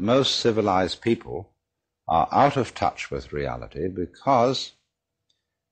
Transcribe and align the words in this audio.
most 0.00 0.36
civilized 0.36 1.00
people 1.00 1.50
are 2.08 2.28
out 2.32 2.56
of 2.56 2.74
touch 2.74 3.10
with 3.10 3.32
reality 3.32 3.88
because 3.88 4.72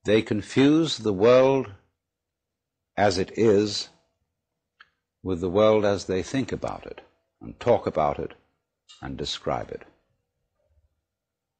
they 0.04 0.22
confuse 0.22 0.98
the 0.98 1.12
world 1.12 1.72
as 2.96 3.18
it 3.18 3.32
is 3.36 3.88
with 5.22 5.40
the 5.40 5.50
world 5.50 5.84
as 5.84 6.04
they 6.04 6.22
think 6.22 6.52
about 6.52 6.86
it 6.86 7.00
and 7.40 7.58
talk 7.58 7.86
about 7.86 8.18
it 8.18 8.34
and 9.02 9.16
describe 9.16 9.70
it. 9.70 9.82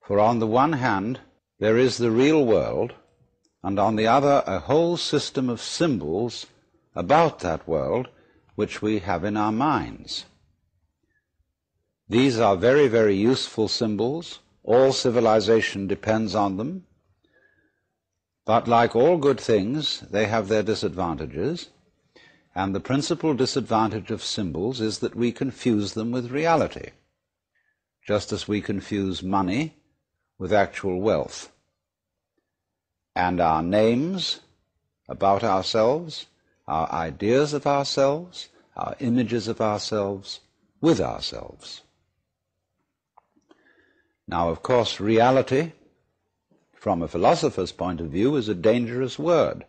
For 0.02 0.18
on 0.18 0.38
the 0.38 0.46
one 0.46 0.74
hand, 0.74 1.20
there 1.58 1.76
is 1.76 1.98
the 1.98 2.10
real 2.10 2.44
world, 2.44 2.94
and 3.62 3.78
on 3.78 3.96
the 3.96 4.06
other, 4.06 4.42
a 4.46 4.60
whole 4.60 4.96
system 4.96 5.48
of 5.48 5.60
symbols 5.60 6.46
about 6.94 7.40
that 7.40 7.68
world 7.68 8.08
which 8.54 8.80
we 8.80 9.00
have 9.00 9.24
in 9.24 9.36
our 9.36 9.52
minds. 9.52 10.24
These 12.10 12.38
are 12.38 12.56
very, 12.56 12.88
very 12.88 13.14
useful 13.14 13.68
symbols. 13.68 14.38
All 14.62 14.92
civilization 14.92 15.86
depends 15.86 16.34
on 16.34 16.56
them. 16.56 16.86
But 18.46 18.66
like 18.66 18.96
all 18.96 19.18
good 19.18 19.38
things, 19.38 20.00
they 20.00 20.26
have 20.26 20.48
their 20.48 20.62
disadvantages. 20.62 21.68
And 22.54 22.74
the 22.74 22.80
principal 22.80 23.34
disadvantage 23.34 24.10
of 24.10 24.24
symbols 24.24 24.80
is 24.80 25.00
that 25.00 25.14
we 25.14 25.32
confuse 25.32 25.92
them 25.92 26.10
with 26.10 26.30
reality, 26.30 26.92
just 28.06 28.32
as 28.32 28.48
we 28.48 28.62
confuse 28.62 29.22
money 29.22 29.74
with 30.38 30.52
actual 30.52 31.00
wealth. 31.02 31.52
And 33.14 33.38
our 33.38 33.62
names 33.62 34.40
about 35.10 35.44
ourselves, 35.44 36.26
our 36.66 36.90
ideas 36.90 37.52
of 37.52 37.66
ourselves, 37.66 38.48
our 38.76 38.96
images 38.98 39.46
of 39.46 39.60
ourselves 39.60 40.40
with 40.80 41.00
ourselves. 41.00 41.82
Now, 44.28 44.50
of 44.50 44.62
course, 44.62 45.00
reality, 45.00 45.72
from 46.74 47.02
a 47.02 47.08
philosopher's 47.08 47.72
point 47.72 48.02
of 48.02 48.10
view, 48.10 48.36
is 48.36 48.46
a 48.48 48.54
dangerous 48.54 49.18
word. 49.18 49.64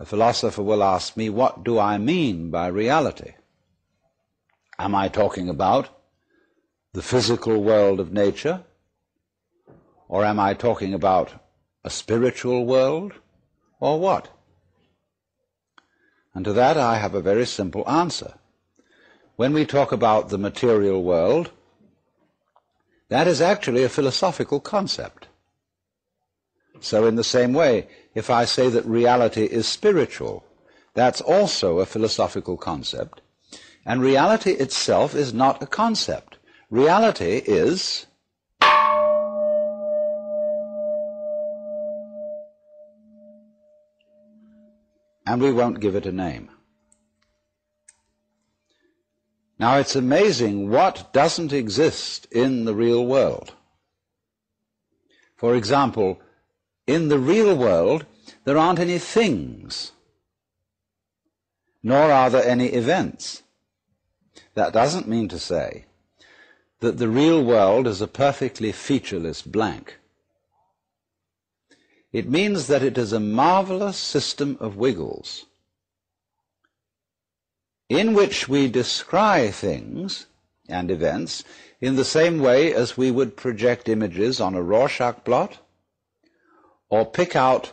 A 0.00 0.06
philosopher 0.06 0.62
will 0.62 0.82
ask 0.82 1.14
me, 1.14 1.28
what 1.28 1.62
do 1.62 1.78
I 1.78 1.98
mean 1.98 2.50
by 2.50 2.68
reality? 2.68 3.34
Am 4.78 4.94
I 4.94 5.08
talking 5.08 5.50
about 5.50 5.90
the 6.94 7.02
physical 7.02 7.62
world 7.62 8.00
of 8.00 8.12
nature? 8.12 8.64
Or 10.08 10.24
am 10.24 10.40
I 10.40 10.54
talking 10.54 10.94
about 10.94 11.34
a 11.84 11.90
spiritual 11.90 12.64
world? 12.64 13.12
Or 13.78 14.00
what? 14.00 14.30
And 16.34 16.46
to 16.46 16.54
that 16.54 16.78
I 16.78 16.96
have 16.96 17.14
a 17.14 17.20
very 17.20 17.44
simple 17.44 17.88
answer. 17.88 18.34
When 19.36 19.52
we 19.52 19.66
talk 19.66 19.92
about 19.92 20.30
the 20.30 20.38
material 20.38 21.04
world, 21.04 21.50
that 23.14 23.28
is 23.28 23.40
actually 23.40 23.84
a 23.84 23.88
philosophical 23.88 24.58
concept. 24.58 25.28
So 26.80 27.06
in 27.06 27.14
the 27.14 27.22
same 27.22 27.52
way, 27.52 27.86
if 28.12 28.28
I 28.28 28.44
say 28.44 28.68
that 28.70 28.84
reality 28.84 29.44
is 29.44 29.68
spiritual, 29.68 30.42
that's 30.94 31.20
also 31.20 31.78
a 31.78 31.86
philosophical 31.86 32.56
concept. 32.56 33.20
And 33.86 34.02
reality 34.02 34.50
itself 34.54 35.14
is 35.14 35.32
not 35.32 35.62
a 35.62 35.66
concept. 35.68 36.38
Reality 36.70 37.40
is 37.46 38.06
and 45.24 45.40
we 45.40 45.52
won't 45.52 45.78
give 45.78 45.94
it 45.94 46.04
a 46.04 46.10
name. 46.10 46.50
Now 49.64 49.78
it's 49.78 49.96
amazing 49.96 50.68
what 50.68 51.10
doesn't 51.14 51.50
exist 51.50 52.26
in 52.30 52.66
the 52.66 52.74
real 52.74 53.06
world. 53.06 53.54
For 55.36 55.56
example, 55.56 56.20
in 56.86 57.08
the 57.08 57.18
real 57.18 57.56
world, 57.56 58.04
there 58.44 58.58
aren't 58.58 58.78
any 58.78 58.98
things, 58.98 59.92
nor 61.82 62.12
are 62.12 62.28
there 62.28 62.44
any 62.44 62.66
events. 62.66 63.42
That 64.52 64.74
doesn't 64.74 65.08
mean 65.08 65.28
to 65.28 65.38
say 65.38 65.86
that 66.80 66.98
the 66.98 67.08
real 67.08 67.42
world 67.42 67.86
is 67.86 68.02
a 68.02 68.06
perfectly 68.06 68.70
featureless 68.70 69.40
blank. 69.40 69.98
It 72.12 72.28
means 72.28 72.66
that 72.66 72.82
it 72.82 72.98
is 72.98 73.14
a 73.14 73.28
marvelous 73.40 73.96
system 73.96 74.58
of 74.60 74.76
wiggles 74.76 75.46
in 77.88 78.14
which 78.14 78.48
we 78.48 78.68
descry 78.68 79.50
things 79.50 80.26
and 80.68 80.90
events 80.90 81.44
in 81.80 81.96
the 81.96 82.04
same 82.04 82.38
way 82.38 82.72
as 82.72 82.96
we 82.96 83.10
would 83.10 83.36
project 83.36 83.88
images 83.88 84.40
on 84.40 84.54
a 84.54 84.62
Rorschach 84.62 85.24
blot 85.24 85.58
or 86.88 87.04
pick 87.04 87.36
out 87.36 87.72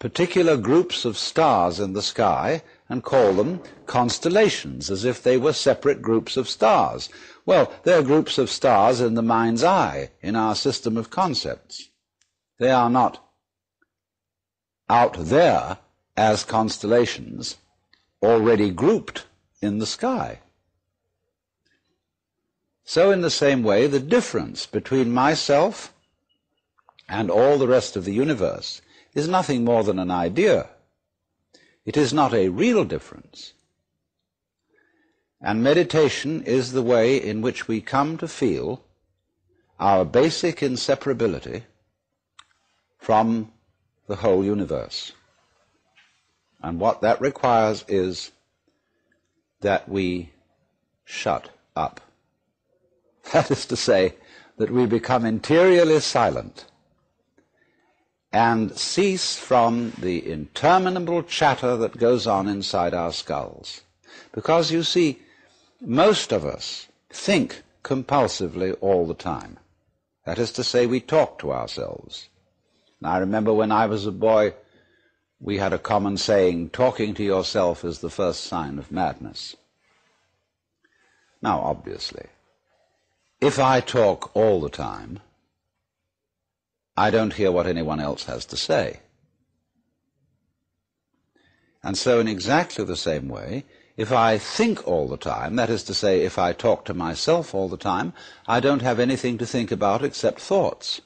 particular 0.00 0.56
groups 0.56 1.04
of 1.04 1.16
stars 1.16 1.78
in 1.78 1.92
the 1.92 2.02
sky 2.02 2.62
and 2.88 3.04
call 3.04 3.34
them 3.34 3.62
constellations, 3.86 4.90
as 4.90 5.04
if 5.04 5.22
they 5.22 5.36
were 5.36 5.52
separate 5.52 6.02
groups 6.02 6.36
of 6.36 6.48
stars. 6.48 7.08
Well, 7.46 7.72
they're 7.84 8.02
groups 8.02 8.38
of 8.38 8.50
stars 8.50 9.00
in 9.00 9.14
the 9.14 9.22
mind's 9.22 9.62
eye, 9.62 10.10
in 10.22 10.34
our 10.34 10.54
system 10.54 10.96
of 10.96 11.10
concepts. 11.10 11.90
They 12.58 12.70
are 12.70 12.90
not 12.90 13.22
out 14.88 15.14
there 15.18 15.78
as 16.16 16.44
constellations 16.44 17.56
already 18.22 18.70
grouped 18.70 19.26
in 19.60 19.78
the 19.78 19.86
sky. 19.86 20.40
So 22.84 23.10
in 23.10 23.20
the 23.20 23.30
same 23.30 23.62
way, 23.62 23.86
the 23.86 24.00
difference 24.00 24.66
between 24.66 25.12
myself 25.12 25.94
and 27.08 27.30
all 27.30 27.58
the 27.58 27.68
rest 27.68 27.96
of 27.96 28.04
the 28.04 28.12
universe 28.12 28.82
is 29.14 29.28
nothing 29.28 29.64
more 29.64 29.84
than 29.84 29.98
an 29.98 30.10
idea. 30.10 30.68
It 31.84 31.96
is 31.96 32.12
not 32.12 32.34
a 32.34 32.48
real 32.48 32.84
difference. 32.84 33.52
And 35.40 35.62
meditation 35.62 36.42
is 36.42 36.72
the 36.72 36.82
way 36.82 37.16
in 37.16 37.40
which 37.40 37.66
we 37.66 37.80
come 37.80 38.18
to 38.18 38.28
feel 38.28 38.84
our 39.78 40.04
basic 40.04 40.58
inseparability 40.58 41.62
from 42.98 43.50
the 44.06 44.16
whole 44.16 44.44
universe. 44.44 45.12
And 46.62 46.78
what 46.78 47.00
that 47.00 47.20
requires 47.20 47.84
is 47.88 48.30
that 49.60 49.88
we 49.88 50.30
shut 51.04 51.50
up. 51.76 52.00
That 53.32 53.50
is 53.50 53.66
to 53.66 53.76
say, 53.76 54.14
that 54.56 54.70
we 54.70 54.86
become 54.86 55.24
interiorly 55.24 56.00
silent 56.00 56.66
and 58.32 58.76
cease 58.76 59.36
from 59.36 59.92
the 59.98 60.30
interminable 60.30 61.22
chatter 61.22 61.76
that 61.76 61.98
goes 61.98 62.26
on 62.26 62.46
inside 62.46 62.94
our 62.94 63.12
skulls. 63.12 63.80
Because 64.32 64.70
you 64.70 64.82
see, 64.82 65.20
most 65.80 66.32
of 66.32 66.44
us 66.44 66.88
think 67.10 67.62
compulsively 67.82 68.76
all 68.80 69.06
the 69.06 69.14
time. 69.14 69.58
That 70.26 70.38
is 70.38 70.52
to 70.52 70.64
say, 70.64 70.86
we 70.86 71.00
talk 71.00 71.38
to 71.40 71.52
ourselves. 71.52 72.28
And 73.00 73.10
I 73.10 73.18
remember 73.18 73.52
when 73.52 73.72
I 73.72 73.86
was 73.86 74.06
a 74.06 74.12
boy, 74.12 74.54
we 75.40 75.56
had 75.56 75.72
a 75.72 75.78
common 75.78 76.18
saying, 76.18 76.70
talking 76.70 77.14
to 77.14 77.24
yourself 77.24 77.82
is 77.84 78.00
the 78.00 78.10
first 78.10 78.44
sign 78.44 78.78
of 78.78 78.92
madness. 78.92 79.56
Now, 81.40 81.60
obviously, 81.60 82.26
if 83.40 83.58
I 83.58 83.80
talk 83.80 84.30
all 84.36 84.60
the 84.60 84.68
time, 84.68 85.20
I 86.94 87.10
don't 87.10 87.32
hear 87.32 87.50
what 87.50 87.66
anyone 87.66 88.00
else 88.00 88.24
has 88.24 88.44
to 88.46 88.56
say. 88.56 89.00
And 91.82 91.96
so 91.96 92.20
in 92.20 92.28
exactly 92.28 92.84
the 92.84 92.96
same 92.96 93.26
way, 93.28 93.64
if 93.96 94.12
I 94.12 94.36
think 94.36 94.86
all 94.86 95.08
the 95.08 95.16
time, 95.16 95.56
that 95.56 95.70
is 95.70 95.82
to 95.84 95.94
say, 95.94 96.20
if 96.20 96.38
I 96.38 96.52
talk 96.52 96.84
to 96.84 96.94
myself 96.94 97.54
all 97.54 97.70
the 97.70 97.78
time, 97.78 98.12
I 98.46 98.60
don't 98.60 98.82
have 98.82 99.00
anything 99.00 99.38
to 99.38 99.46
think 99.46 99.72
about 99.72 100.04
except 100.04 100.40
thoughts. 100.40 101.00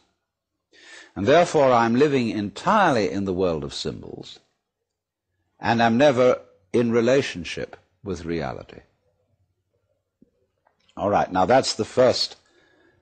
And 1.16 1.26
therefore 1.26 1.72
I'm 1.72 1.94
living 1.94 2.30
entirely 2.30 3.10
in 3.10 3.24
the 3.24 3.32
world 3.32 3.62
of 3.62 3.72
symbols, 3.72 4.40
and 5.60 5.82
I'm 5.82 5.96
never 5.96 6.40
in 6.72 6.90
relationship 6.90 7.76
with 8.02 8.24
reality. 8.24 8.80
All 10.96 11.10
right, 11.10 11.30
now 11.30 11.46
that's 11.46 11.74
the 11.74 11.84
first 11.84 12.36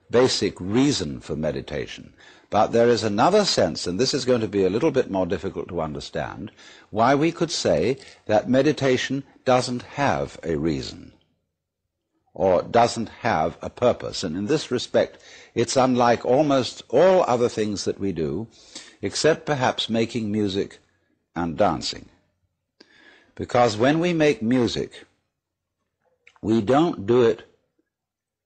basic 0.09 0.59
reason 0.59 1.19
for 1.19 1.35
meditation. 1.35 2.13
But 2.51 2.71
there 2.71 2.87
is 2.87 3.03
another 3.03 3.45
sense, 3.45 3.87
and 3.87 3.99
this 3.99 4.13
is 4.13 4.25
going 4.25 4.41
to 4.41 4.47
be 4.47 4.63
a 4.63 4.69
little 4.69 4.91
bit 4.91 5.09
more 5.09 5.25
difficult 5.25 5.67
to 5.69 5.81
understand, 5.81 6.51
why 6.91 7.15
we 7.15 7.31
could 7.31 7.49
say 7.49 7.97
that 8.27 8.47
meditation 8.47 9.23
doesn't 9.43 9.81
have 9.81 10.39
a 10.43 10.55
reason 10.55 11.13
or 12.33 12.63
doesn't 12.63 13.09
have 13.09 13.57
a 13.61 13.69
purpose. 13.69 14.23
And 14.23 14.35
in 14.35 14.47
this 14.47 14.71
respect, 14.71 15.19
it's 15.53 15.77
unlike 15.77 16.25
almost 16.25 16.83
all 16.89 17.23
other 17.27 17.49
things 17.49 17.85
that 17.85 17.99
we 17.99 18.11
do, 18.11 18.47
except 19.01 19.45
perhaps 19.45 19.89
making 19.89 20.31
music 20.31 20.79
and 21.35 21.57
dancing. 21.57 22.09
Because 23.35 23.77
when 23.77 23.99
we 23.99 24.13
make 24.13 24.41
music, 24.41 25.05
we 26.41 26.61
don't 26.61 27.05
do 27.05 27.23
it 27.23 27.43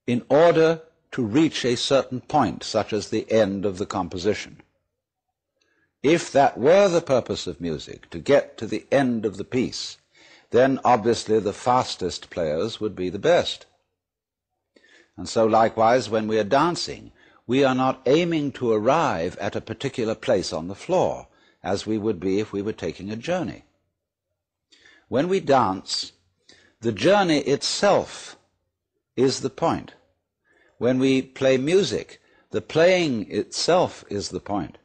in 0.05 0.23
order 0.29 0.81
to 1.11 1.25
reach 1.25 1.63
a 1.65 1.75
certain 1.75 2.21
point, 2.21 2.63
such 2.63 2.93
as 2.93 3.09
the 3.09 3.29
end 3.31 3.65
of 3.65 3.77
the 3.77 3.85
composition. 3.85 4.61
If 6.03 6.31
that 6.31 6.57
were 6.57 6.87
the 6.87 7.01
purpose 7.01 7.47
of 7.47 7.59
music, 7.59 8.09
to 8.11 8.19
get 8.19 8.57
to 8.57 8.67
the 8.67 8.85
end 8.91 9.25
of 9.25 9.37
the 9.37 9.43
piece, 9.43 9.97
then 10.51 10.79
obviously 10.85 11.39
the 11.39 11.53
fastest 11.53 12.29
players 12.29 12.79
would 12.79 12.95
be 12.95 13.09
the 13.09 13.19
best. 13.19 13.65
And 15.17 15.27
so 15.27 15.45
likewise, 15.45 16.09
when 16.09 16.27
we 16.27 16.37
are 16.37 16.43
dancing, 16.43 17.11
we 17.47 17.63
are 17.63 17.75
not 17.75 18.01
aiming 18.05 18.51
to 18.53 18.71
arrive 18.71 19.35
at 19.39 19.55
a 19.55 19.61
particular 19.61 20.13
place 20.13 20.53
on 20.53 20.67
the 20.67 20.75
floor, 20.75 21.27
as 21.63 21.87
we 21.87 21.97
would 21.97 22.19
be 22.19 22.39
if 22.39 22.53
we 22.53 22.61
were 22.61 22.73
taking 22.73 23.09
a 23.09 23.15
journey. 23.15 23.63
When 25.07 25.27
we 25.27 25.39
dance, 25.39 26.11
the 26.81 26.91
journey 26.91 27.39
itself 27.39 28.37
is 29.15 29.39
the 29.39 29.49
point. 29.49 29.93
When 30.77 30.99
we 30.99 31.21
play 31.21 31.57
music, 31.57 32.21
the 32.51 32.61
playing 32.61 33.31
itself 33.31 34.05
is 34.09 34.29
the 34.29 34.39
point. 34.39 34.77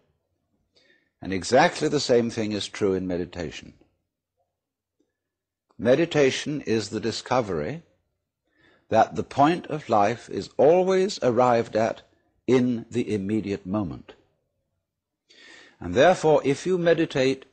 And 1.20 1.32
exactly 1.32 1.88
the 1.88 2.00
same 2.00 2.30
thing 2.30 2.52
is 2.52 2.66
true 2.66 2.94
in 2.94 3.06
meditation. 3.06 3.74
Meditation 5.78 6.62
is 6.62 6.88
the 6.88 7.00
discovery 7.00 7.82
that 8.92 9.16
the 9.16 9.22
point 9.22 9.66
of 9.68 9.88
life 9.88 10.28
is 10.28 10.50
always 10.58 11.18
arrived 11.22 11.74
at 11.74 12.02
in 12.46 12.84
the 12.90 13.14
immediate 13.14 13.64
moment. 13.64 14.12
And 15.80 15.94
therefore, 15.94 16.42
if 16.44 16.66
you 16.66 16.76
meditate 16.76 17.46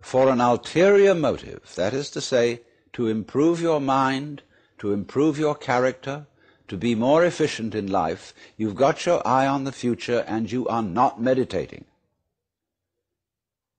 for 0.00 0.28
an 0.28 0.40
ulterior 0.40 1.12
motive, 1.12 1.74
that 1.74 1.92
is 1.92 2.08
to 2.10 2.20
say, 2.20 2.60
to 2.92 3.08
improve 3.08 3.60
your 3.60 3.80
mind, 3.80 4.42
to 4.78 4.92
improve 4.92 5.40
your 5.40 5.56
character, 5.56 6.26
to 6.68 6.76
be 6.76 6.94
more 6.94 7.24
efficient 7.24 7.74
in 7.74 7.88
life, 7.88 8.32
you've 8.56 8.76
got 8.76 9.06
your 9.06 9.26
eye 9.26 9.48
on 9.48 9.64
the 9.64 9.72
future 9.72 10.24
and 10.28 10.52
you 10.52 10.68
are 10.68 10.84
not 10.84 11.20
meditating. 11.20 11.84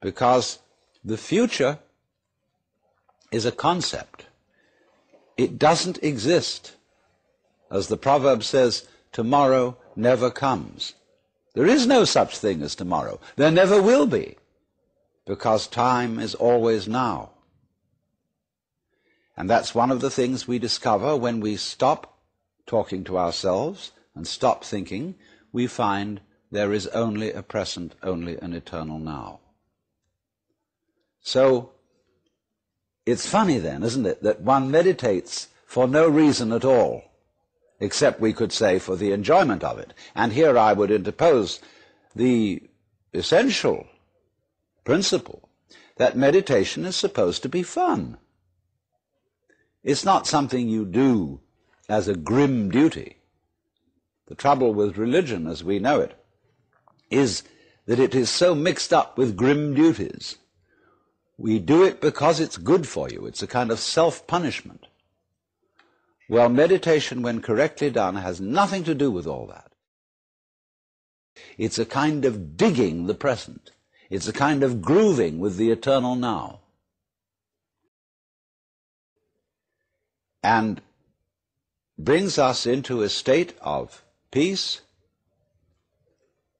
Because 0.01 0.59
the 1.05 1.17
future 1.17 1.79
is 3.31 3.45
a 3.45 3.51
concept. 3.53 4.26
It 5.37 5.59
doesn't 5.59 6.03
exist. 6.03 6.75
As 7.69 7.87
the 7.87 7.97
proverb 7.97 8.43
says, 8.43 8.87
tomorrow 9.11 9.77
never 9.95 10.31
comes. 10.31 10.93
There 11.53 11.67
is 11.67 11.87
no 11.87 12.05
such 12.05 12.37
thing 12.37 12.61
as 12.61 12.75
tomorrow. 12.75 13.19
There 13.35 13.51
never 13.51 13.81
will 13.81 14.05
be, 14.05 14.37
because 15.25 15.67
time 15.67 16.19
is 16.19 16.35
always 16.35 16.87
now. 16.87 17.31
And 19.35 19.49
that's 19.49 19.75
one 19.75 19.91
of 19.91 20.01
the 20.01 20.09
things 20.09 20.47
we 20.47 20.59
discover 20.59 21.15
when 21.15 21.39
we 21.39 21.57
stop 21.57 22.17
talking 22.65 23.03
to 23.05 23.17
ourselves 23.17 23.91
and 24.15 24.27
stop 24.27 24.63
thinking, 24.63 25.15
we 25.51 25.67
find 25.67 26.21
there 26.51 26.73
is 26.73 26.87
only 26.87 27.31
a 27.31 27.43
present, 27.43 27.93
only 28.01 28.37
an 28.37 28.53
eternal 28.53 28.99
now. 28.99 29.39
So, 31.21 31.71
it's 33.07 33.25
funny 33.25 33.57
then, 33.57 33.83
isn't 33.83 34.05
it, 34.05 34.21
that 34.21 34.41
one 34.41 34.69
meditates 34.69 35.47
for 35.65 35.87
no 35.87 36.09
reason 36.09 36.51
at 36.51 36.65
all, 36.65 37.03
except 37.79 38.19
we 38.19 38.33
could 38.33 38.51
say 38.51 38.79
for 38.79 38.97
the 38.97 39.13
enjoyment 39.13 39.63
of 39.63 39.79
it. 39.79 39.93
And 40.13 40.33
here 40.33 40.57
I 40.57 40.73
would 40.73 40.91
interpose 40.91 41.61
the 42.13 42.61
essential 43.13 43.87
principle 44.83 45.47
that 45.95 46.17
meditation 46.17 46.85
is 46.85 46.97
supposed 46.97 47.41
to 47.43 47.49
be 47.49 47.63
fun. 47.63 48.17
It's 49.83 50.03
not 50.03 50.27
something 50.27 50.67
you 50.67 50.83
do 50.83 51.39
as 51.87 52.09
a 52.09 52.15
grim 52.15 52.69
duty. 52.69 53.17
The 54.27 54.35
trouble 54.35 54.73
with 54.73 54.97
religion 54.97 55.47
as 55.47 55.63
we 55.63 55.79
know 55.79 56.01
it 56.01 56.13
is 57.09 57.43
that 57.85 57.99
it 57.99 58.13
is 58.13 58.29
so 58.29 58.53
mixed 58.53 58.91
up 58.91 59.17
with 59.17 59.37
grim 59.37 59.73
duties. 59.73 60.35
We 61.37 61.59
do 61.59 61.83
it 61.83 62.01
because 62.01 62.39
it's 62.39 62.57
good 62.57 62.87
for 62.87 63.09
you. 63.09 63.27
It's 63.27 63.43
a 63.43 63.47
kind 63.47 63.69
of 63.69 63.79
self-punishment. 63.79 64.87
Well, 66.29 66.49
meditation, 66.49 67.21
when 67.21 67.41
correctly 67.41 67.89
done, 67.89 68.15
has 68.15 68.41
nothing 68.41 68.83
to 68.85 68.95
do 68.95 69.11
with 69.11 69.27
all 69.27 69.47
that. 69.47 69.71
It's 71.57 71.77
a 71.77 71.85
kind 71.85 72.25
of 72.25 72.57
digging 72.57 73.05
the 73.05 73.13
present. 73.13 73.71
It's 74.09 74.27
a 74.27 74.33
kind 74.33 74.63
of 74.63 74.81
grooving 74.81 75.39
with 75.39 75.57
the 75.57 75.69
eternal 75.69 76.15
now. 76.15 76.61
And 80.43 80.81
brings 81.97 82.37
us 82.37 82.65
into 82.65 83.01
a 83.01 83.09
state 83.09 83.53
of 83.61 84.03
peace 84.31 84.81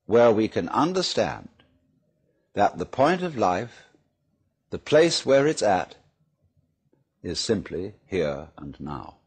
where 0.06 0.32
we 0.32 0.48
can 0.48 0.70
understand 0.70 1.50
that 2.54 2.78
the 2.78 2.86
point 2.86 3.22
of 3.22 3.38
life 3.38 3.87
the 4.69 4.78
place 4.78 5.25
where 5.25 5.48
it's 5.48 5.62
at 5.62 5.96
is 7.24 7.40
simply 7.40 7.94
here 8.06 8.50
and 8.58 8.80
now. 8.80 9.18